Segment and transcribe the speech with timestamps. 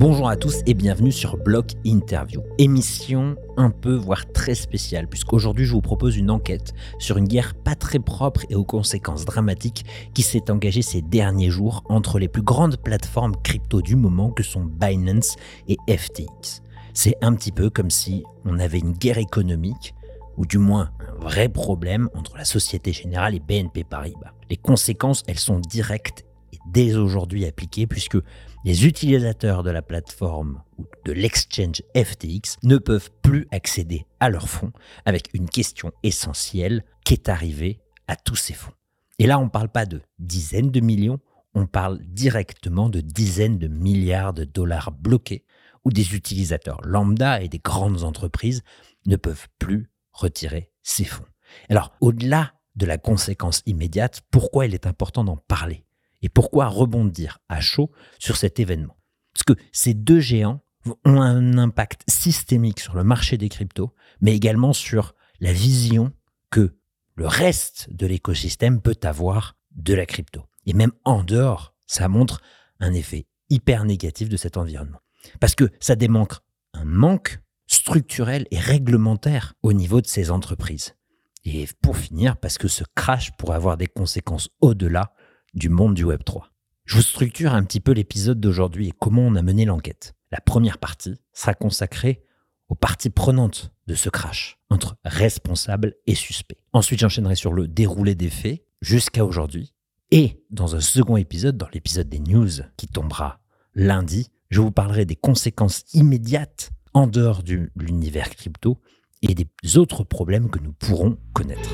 [0.00, 2.40] Bonjour à tous et bienvenue sur Block Interview.
[2.56, 7.52] Émission un peu, voire très spéciale, puisqu'aujourd'hui je vous propose une enquête sur une guerre
[7.54, 9.84] pas très propre et aux conséquences dramatiques
[10.14, 14.42] qui s'est engagée ces derniers jours entre les plus grandes plateformes crypto du moment que
[14.42, 15.36] sont Binance
[15.68, 16.62] et FTX.
[16.94, 19.94] C'est un petit peu comme si on avait une guerre économique,
[20.38, 24.32] ou du moins un vrai problème entre la Société Générale et BNP Paribas.
[24.48, 26.24] Les conséquences, elles sont directes
[26.72, 28.18] dès aujourd'hui appliquées, puisque
[28.64, 34.48] les utilisateurs de la plateforme ou de l'exchange FTX ne peuvent plus accéder à leurs
[34.48, 34.72] fonds
[35.04, 38.72] avec une question essentielle qu'est arrivé à tous ces fonds.
[39.18, 41.20] Et là, on ne parle pas de dizaines de millions,
[41.54, 45.44] on parle directement de dizaines de milliards de dollars bloqués
[45.84, 48.62] où des utilisateurs lambda et des grandes entreprises
[49.06, 51.24] ne peuvent plus retirer ces fonds.
[51.68, 55.84] Alors, au-delà de la conséquence immédiate, pourquoi il est important d'en parler?
[56.22, 58.96] Et pourquoi rebondir à chaud sur cet événement?
[59.32, 60.62] Parce que ces deux géants
[61.04, 66.12] ont un impact systémique sur le marché des cryptos, mais également sur la vision
[66.50, 66.76] que
[67.14, 70.42] le reste de l'écosystème peut avoir de la crypto.
[70.66, 72.40] Et même en dehors, ça montre
[72.80, 75.00] un effet hyper négatif de cet environnement.
[75.38, 80.96] Parce que ça démontre un manque structurel et réglementaire au niveau de ces entreprises.
[81.44, 85.12] Et pour finir, parce que ce crash pourrait avoir des conséquences au-delà
[85.54, 86.50] du monde du Web 3.
[86.84, 90.14] Je vous structure un petit peu l'épisode d'aujourd'hui et comment on a mené l'enquête.
[90.30, 92.22] La première partie sera consacrée
[92.68, 96.58] aux parties prenantes de ce crash, entre responsables et suspects.
[96.72, 99.74] Ensuite, j'enchaînerai sur le déroulé des faits jusqu'à aujourd'hui.
[100.12, 103.40] Et dans un second épisode, dans l'épisode des news qui tombera
[103.74, 108.80] lundi, je vous parlerai des conséquences immédiates en dehors de l'univers crypto
[109.22, 111.70] et des autres problèmes que nous pourrons connaître.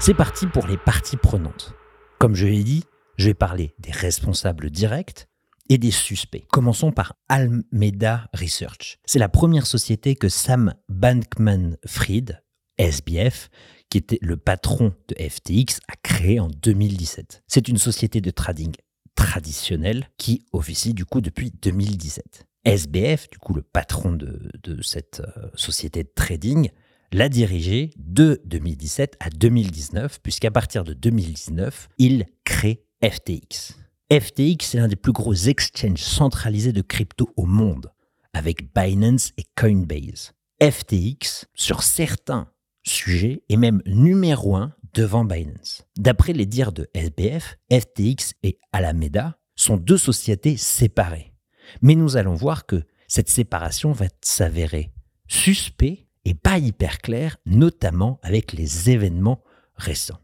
[0.00, 1.74] C'est parti pour les parties prenantes.
[2.18, 2.84] Comme je l'ai dit,
[3.16, 5.28] je vais parler des responsables directs
[5.68, 6.46] et des suspects.
[6.50, 8.98] Commençons par Almeida Research.
[9.06, 12.42] C'est la première société que Sam Bankman-Fried,
[12.78, 13.50] SBF,
[13.88, 17.44] qui était le patron de FTX, a créée en 2017.
[17.46, 18.74] C'est une société de trading
[19.14, 22.46] traditionnelle qui officie du coup depuis 2017.
[22.64, 26.70] SBF, du coup le patron de, de cette euh, société de trading,
[27.14, 33.76] l'a dirigé de 2017 à 2019, puisqu'à partir de 2019, il crée FTX.
[34.12, 37.92] FTX, c'est l'un des plus gros exchanges centralisés de crypto au monde,
[38.32, 40.32] avec Binance et Coinbase.
[40.60, 42.48] FTX, sur certains
[42.82, 45.84] sujets, est même numéro un devant Binance.
[45.96, 51.32] D'après les dires de SBF, FTX et Alameda sont deux sociétés séparées.
[51.80, 54.90] Mais nous allons voir que cette séparation va s'avérer
[55.28, 59.42] suspect et pas hyper clair, notamment avec les événements
[59.76, 60.20] récents.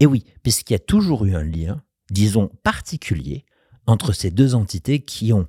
[0.00, 3.44] Et oui, puisqu'il y a toujours eu un lien, disons particulier,
[3.86, 5.46] entre ces deux entités qui ont,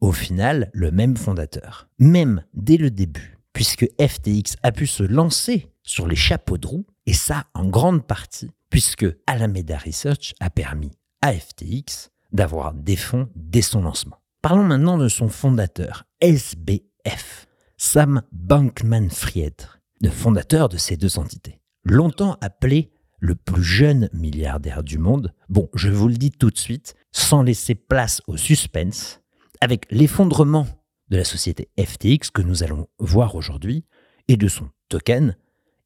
[0.00, 1.88] au final, le même fondateur.
[1.98, 6.86] Même dès le début, puisque FTX a pu se lancer sur les chapeaux de roue,
[7.06, 13.28] et ça en grande partie, puisque Alameda Research a permis à FTX d'avoir des fonds
[13.36, 14.16] dès son lancement.
[14.42, 17.46] Parlons maintenant de son fondateur, SBF.
[17.76, 19.68] Sam Bankman-Fried,
[20.00, 21.60] le fondateur de ces deux entités.
[21.84, 26.58] Longtemps appelé le plus jeune milliardaire du monde, bon, je vous le dis tout de
[26.58, 29.20] suite, sans laisser place au suspense,
[29.60, 30.66] avec l'effondrement
[31.08, 33.84] de la société FTX que nous allons voir aujourd'hui
[34.28, 35.36] et de son token,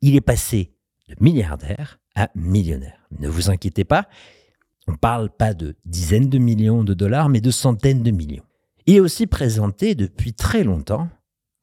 [0.00, 0.72] il est passé
[1.08, 3.06] de milliardaire à millionnaire.
[3.18, 4.08] Ne vous inquiétez pas,
[4.86, 8.44] on ne parle pas de dizaines de millions de dollars, mais de centaines de millions.
[8.86, 11.08] Il est aussi présenté depuis très longtemps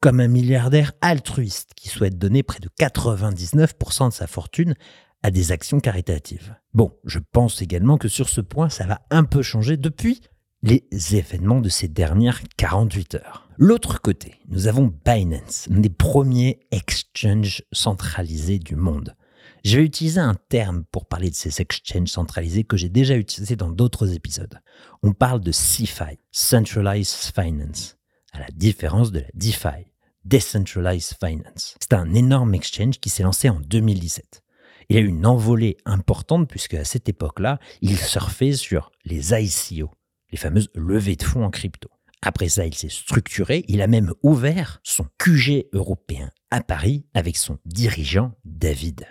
[0.00, 4.74] comme un milliardaire altruiste qui souhaite donner près de 99% de sa fortune
[5.22, 6.54] à des actions caritatives.
[6.74, 10.20] Bon, je pense également que sur ce point, ça va un peu changer depuis
[10.62, 13.48] les événements de ces dernières 48 heures.
[13.56, 19.16] L'autre côté, nous avons Binance, l'un des premiers exchanges centralisés du monde.
[19.64, 23.56] Je vais utiliser un terme pour parler de ces exchanges centralisés que j'ai déjà utilisé
[23.56, 24.60] dans d'autres épisodes.
[25.02, 27.95] On parle de CFI, Centralized Finance
[28.36, 29.86] à la différence de la DeFi,
[30.24, 31.76] Decentralized Finance.
[31.80, 34.42] C'est un énorme exchange qui s'est lancé en 2017.
[34.88, 39.90] Il a eu une envolée importante puisque à cette époque-là, il surfait sur les ICO,
[40.30, 41.88] les fameuses levées de fonds en crypto.
[42.22, 47.36] Après ça, il s'est structuré, il a même ouvert son QG européen à Paris avec
[47.36, 49.06] son dirigeant David.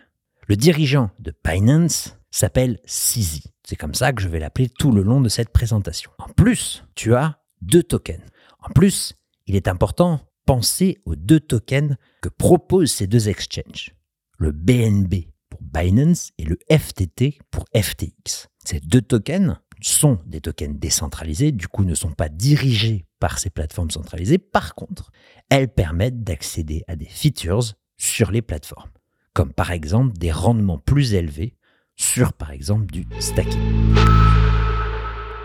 [0.48, 3.44] Le dirigeant de Binance s'appelle Sizi.
[3.64, 6.12] C'est comme ça que je vais l'appeler tout le long de cette présentation.
[6.20, 8.22] En plus, tu as deux tokens.
[8.68, 9.14] En plus,
[9.46, 13.94] il est important penser aux deux tokens que proposent ces deux exchanges.
[14.38, 15.14] Le BNB
[15.50, 18.48] pour Binance et le FTT pour FTX.
[18.64, 23.50] Ces deux tokens, sont des tokens décentralisés, du coup ne sont pas dirigés par ces
[23.50, 24.38] plateformes centralisées.
[24.38, 25.12] Par contre,
[25.50, 28.90] elles permettent d'accéder à des features sur les plateformes,
[29.34, 31.56] comme par exemple des rendements plus élevés
[31.96, 33.60] sur par exemple du stacking.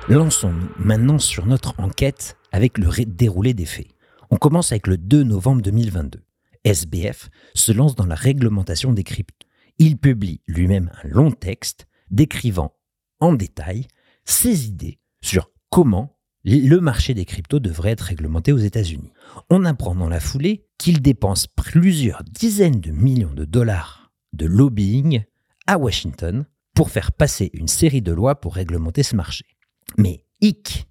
[0.08, 3.88] Lançons-nous maintenant sur notre enquête avec le déroulé des faits.
[4.30, 6.20] On commence avec le 2 novembre 2022.
[6.64, 9.46] SBF se lance dans la réglementation des cryptos.
[9.78, 12.74] Il publie lui-même un long texte décrivant
[13.18, 13.86] en détail
[14.24, 19.12] ses idées sur comment le marché des cryptos devrait être réglementé aux États-Unis.
[19.50, 25.22] On apprend dans la foulée qu'il dépense plusieurs dizaines de millions de dollars de lobbying
[25.66, 29.44] à Washington pour faire passer une série de lois pour réglementer ce marché.
[29.98, 30.88] Mais hic,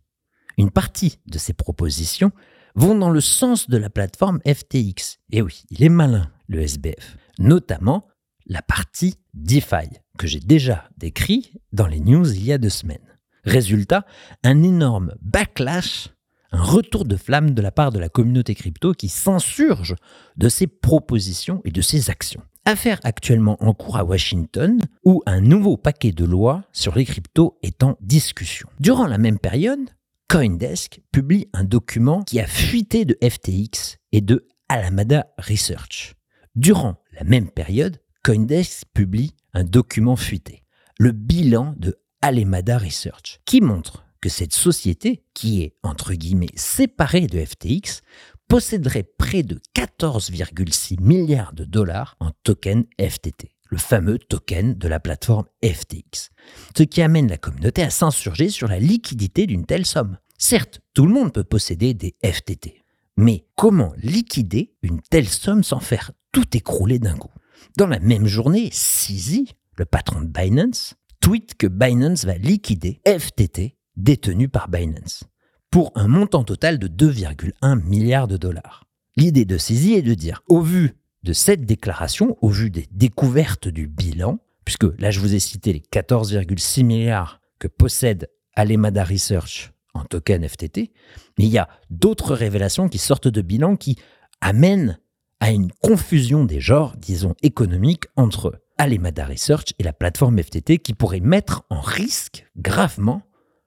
[0.60, 2.32] une partie de ces propositions
[2.76, 5.20] vont dans le sens de la plateforme FTX.
[5.32, 7.18] Et oui, il est malin, le SBF.
[7.40, 8.08] Notamment
[8.46, 12.98] la partie DeFi, que j'ai déjà décrit dans les news il y a deux semaines.
[13.46, 14.06] Résultat,
[14.44, 16.10] un énorme backlash,
[16.52, 19.96] un retour de flamme de la part de la communauté crypto qui s'insurge
[20.36, 22.42] de ces propositions et de ces actions.
[22.66, 27.58] Affaire actuellement en cours à Washington, où un nouveau paquet de lois sur les cryptos
[27.64, 28.68] est en discussion.
[28.80, 29.90] Durant la même période,
[30.30, 36.14] Coindesk publie un document qui a fuité de FTX et de Alameda Research.
[36.54, 40.62] Durant la même période, Coindesk publie un document fuité,
[41.00, 47.26] le bilan de Alameda Research, qui montre que cette société, qui est entre guillemets séparée
[47.26, 48.02] de FTX,
[48.48, 55.00] posséderait près de 14,6 milliards de dollars en token FTT, le fameux token de la
[55.00, 56.32] plateforme FTX,
[56.76, 60.18] ce qui amène la communauté à s'insurger sur la liquidité d'une telle somme.
[60.38, 62.84] Certes, tout le monde peut posséder des FTT,
[63.18, 67.32] mais comment liquider une telle somme sans faire tout écrouler d'un coup?
[67.78, 73.76] Dans la même journée, Sisi, le patron de Binance, tweet que Binance va liquider FTT
[73.96, 75.26] détenu par Binance
[75.70, 78.86] pour un montant total de 2,1 milliards de dollars.
[79.16, 83.68] L'idée de saisie est de dire, au vu de cette déclaration, au vu des découvertes
[83.68, 89.72] du bilan, puisque là je vous ai cité les 14,6 milliards que possède Alemada Research
[89.94, 90.92] en token FTT,
[91.38, 93.98] mais il y a d'autres révélations qui sortent de bilan qui
[94.42, 95.00] amènent
[95.40, 100.94] à une confusion des genres, disons, économiques entre Alemada Research et la plateforme FTT qui
[100.94, 103.24] pourrait mettre en risque gravement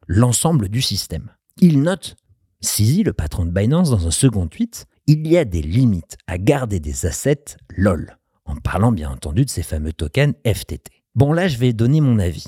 [0.06, 1.31] l'ensemble du système.
[1.60, 2.16] Il note,
[2.60, 6.38] Sisi, le patron de Binance, dans un second tweet, il y a des limites à
[6.38, 10.90] garder des assets LOL, en parlant bien entendu de ces fameux tokens FTT.
[11.14, 12.44] Bon là, je vais donner mon avis.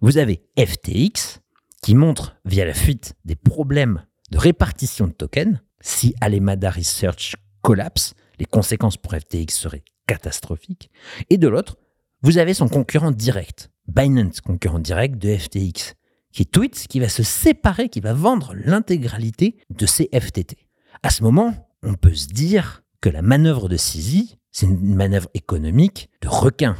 [0.00, 1.40] Vous avez FTX,
[1.82, 5.58] qui montre via la fuite des problèmes de répartition de tokens.
[5.80, 10.90] Si Alemada Research collapse, les conséquences pour FTX seraient catastrophiques.
[11.30, 11.76] Et de l'autre,
[12.22, 15.94] vous avez son concurrent direct, Binance, concurrent direct de FTX,
[16.32, 20.56] qui tweet qui va se séparer, qui va vendre l'intégralité de ses FTT.
[21.02, 25.28] À ce moment, on peut se dire que la manœuvre de Sisi, c'est une manœuvre
[25.34, 26.76] économique de requin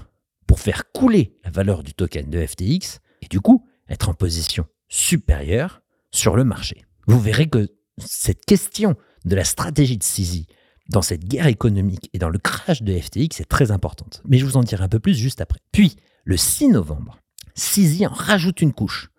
[0.47, 4.67] pour faire couler la valeur du token de FTX et du coup être en position
[4.89, 6.85] supérieure sur le marché.
[7.07, 7.69] Vous verrez que
[7.99, 10.47] cette question de la stratégie de Sisi
[10.89, 14.23] dans cette guerre économique et dans le crash de FTX est très importante.
[14.27, 15.61] Mais je vous en dirai un peu plus juste après.
[15.71, 17.19] Puis, le 6 novembre,
[17.55, 19.11] Sisi en rajoute une couche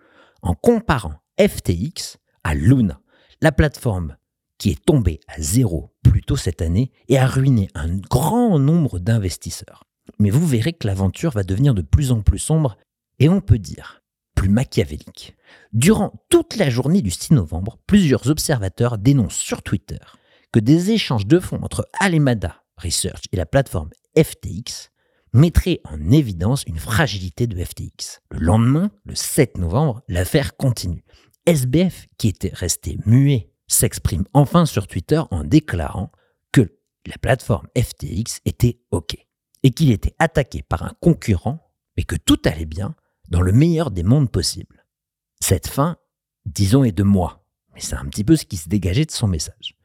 [0.41, 3.01] en comparant FTX à Luna,
[3.41, 4.15] la plateforme
[4.59, 8.99] qui est tombée à zéro plus tôt cette année et a ruiné un grand nombre
[8.99, 9.85] d'investisseurs.
[10.19, 12.77] Mais vous verrez que l'aventure va devenir de plus en plus sombre
[13.17, 14.03] et on peut dire
[14.35, 15.35] plus machiavélique.
[15.73, 19.99] Durant toute la journée du 6 novembre, plusieurs observateurs dénoncent sur Twitter
[20.53, 24.91] que des échanges de fonds entre Alemada Research et la plateforme FTX
[25.33, 28.21] mettraient en évidence une fragilité de FTX.
[28.31, 31.03] Le lendemain, le 7 novembre, l'affaire continue.
[31.45, 36.11] SBF, qui était resté muet, s'exprime enfin sur Twitter en déclarant
[36.51, 39.15] que la plateforme FTX était OK
[39.63, 42.95] et qu'il était attaqué par un concurrent, mais que tout allait bien
[43.29, 44.85] dans le meilleur des mondes possibles.
[45.39, 45.97] Cette fin,
[46.45, 49.27] disons, est de moi, mais c'est un petit peu ce qui se dégageait de son
[49.27, 49.75] message.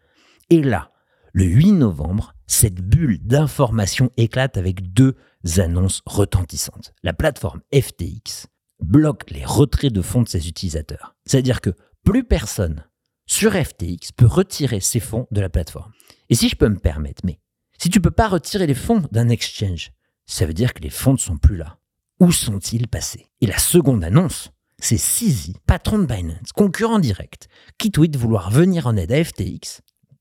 [0.51, 0.93] Et là,
[1.33, 5.17] le 8 novembre, cette bulle d'information éclate avec deux
[5.59, 6.95] annonces retentissantes.
[7.03, 8.47] La plateforme FTX
[8.81, 11.17] bloque les retraits de fonds de ses utilisateurs.
[11.27, 11.71] C'est-à-dire que
[12.05, 12.85] plus personne
[13.27, 15.93] sur FTX peut retirer ses fonds de la plateforme.
[16.29, 17.41] Et si je peux me permettre, mais
[17.79, 19.93] si tu peux pas retirer les fonds d'un exchange,
[20.27, 21.79] ça veut dire que les fonds ne sont plus là.
[22.21, 23.27] Où sont-ils passés?
[23.41, 28.87] Et la seconde annonce, c'est Sisi, patron de Binance, concurrent direct, qui tweet vouloir venir
[28.87, 29.81] en aide à FTX,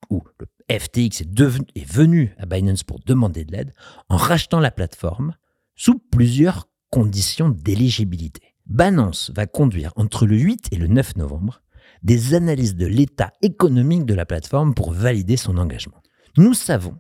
[0.10, 1.39] ou le FTX est,
[1.75, 3.74] est venu à Binance pour demander de l'aide
[4.10, 5.36] en rachetant la plateforme
[5.75, 8.55] sous plusieurs conditions d'éligibilité.
[8.65, 11.62] Binance va conduire entre le 8 et le 9 novembre
[12.03, 16.01] des analyses de l'état économique de la plateforme pour valider son engagement.
[16.38, 16.98] Nous savons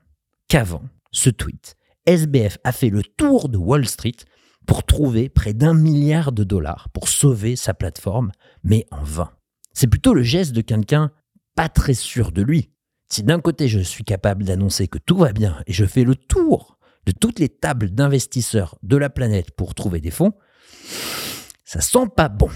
[0.47, 4.15] qu'avant ce tweet, SBF a fait le tour de Wall Street
[4.65, 8.31] pour trouver près d'un milliard de dollars pour sauver sa plateforme,
[8.63, 9.31] mais en vain.
[9.73, 11.11] C'est plutôt le geste de quelqu'un
[11.55, 12.71] pas très sûr de lui.
[13.09, 16.15] Si d'un côté je suis capable d'annoncer que tout va bien et je fais le
[16.15, 20.33] tour de toutes les tables d'investisseurs de la planète pour trouver des fonds,
[21.65, 22.49] ça sent pas bon.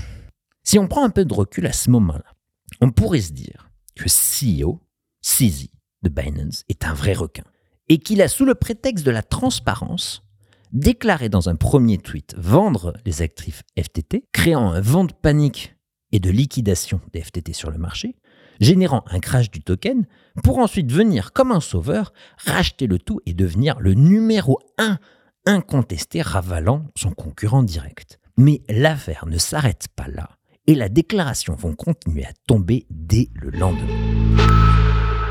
[0.64, 2.37] Si on prend un peu de recul à ce moment-là,
[2.82, 4.82] on pourrait se dire que CEO,
[5.22, 5.70] CZ
[6.04, 7.44] de Binance, est un vrai requin
[7.90, 10.24] et qu'il a, sous le prétexte de la transparence,
[10.72, 15.76] déclaré dans un premier tweet vendre les actifs FTT, créant un vent de panique
[16.12, 18.16] et de liquidation des FTT sur le marché,
[18.60, 20.06] générant un crash du token,
[20.44, 25.00] pour ensuite venir comme un sauveur, racheter le tout et devenir le numéro 1
[25.46, 28.20] incontesté ravalant son concurrent direct.
[28.38, 30.37] Mais l'affaire ne s'arrête pas là,
[30.68, 33.88] et la déclaration vont continuer à tomber dès le lendemain.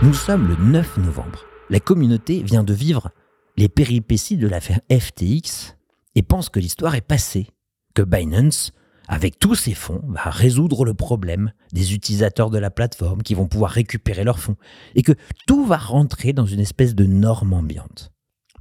[0.03, 1.45] Nous sommes le 9 novembre.
[1.69, 3.11] La communauté vient de vivre
[3.57, 5.77] les péripéties de l'affaire FTX
[6.15, 7.49] et pense que l'histoire est passée,
[7.95, 8.73] que Binance,
[9.09, 13.47] avec tous ses fonds, va résoudre le problème des utilisateurs de la plateforme qui vont
[13.47, 14.57] pouvoir récupérer leurs fonds,
[14.95, 15.13] et que
[15.47, 18.13] tout va rentrer dans une espèce de norme ambiante.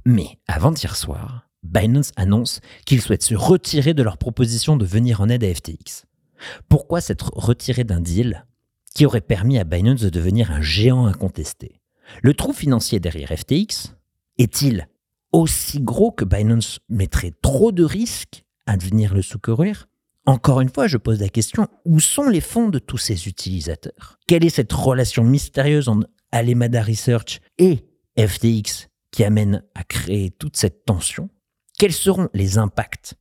[0.04, 5.28] Mais avant-hier soir, Binance annonce qu'ils souhaitent se retirer de leur proposition de venir en
[5.28, 6.06] aide à FTX.
[6.68, 8.46] Pourquoi s'être retiré d'un deal
[8.94, 11.80] qui aurait permis à Binance de devenir un géant incontesté?
[12.22, 13.94] Le trou financier derrière FTX
[14.38, 14.88] est-il
[15.32, 19.86] aussi gros que Binance mettrait trop de risques à venir le secourir
[20.24, 24.18] Encore une fois, je pose la question, où sont les fonds de tous ces utilisateurs?
[24.26, 27.86] Quelle est cette relation mystérieuse entre Alemada Research et
[28.18, 31.28] FTX qui amène à créer toute cette tension?
[31.78, 33.14] Quels seront les impacts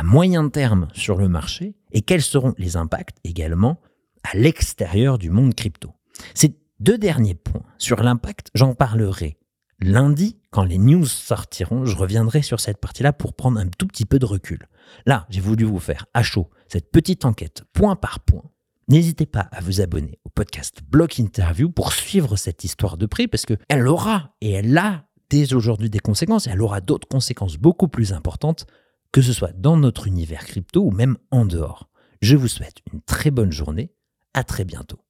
[0.00, 3.82] à moyen terme sur le marché et quels seront les impacts également
[4.22, 5.92] à l'extérieur du monde crypto
[6.34, 9.36] Ces deux derniers points sur l'impact, j'en parlerai
[9.78, 14.06] lundi, quand les news sortiront, je reviendrai sur cette partie-là pour prendre un tout petit
[14.06, 14.68] peu de recul.
[15.04, 18.44] Là, j'ai voulu vous faire à chaud cette petite enquête point par point.
[18.88, 23.28] N'hésitez pas à vous abonner au podcast Block Interview pour suivre cette histoire de prix
[23.28, 27.58] parce qu'elle aura et elle a dès aujourd'hui des conséquences et elle aura d'autres conséquences
[27.58, 28.66] beaucoup plus importantes,
[29.12, 31.88] que ce soit dans notre univers crypto ou même en dehors.
[32.22, 33.92] Je vous souhaite une très bonne journée.
[34.34, 35.00] À très bientôt.